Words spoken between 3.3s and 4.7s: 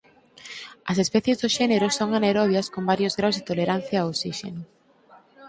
de tolerancia ao oxíxeno.